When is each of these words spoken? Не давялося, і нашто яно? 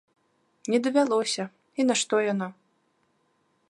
Не 0.73 0.79
давялося, 0.87 1.47
і 1.79 1.87
нашто 1.93 2.15
яно? 2.31 2.53